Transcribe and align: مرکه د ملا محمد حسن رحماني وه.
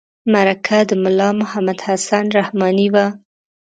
مرکه 0.33 0.77
د 0.89 0.91
ملا 1.03 1.29
محمد 1.41 1.79
حسن 1.87 2.25
رحماني 2.37 2.87
وه. 2.93 3.05